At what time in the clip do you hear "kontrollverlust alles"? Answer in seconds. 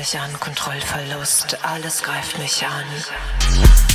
0.40-2.02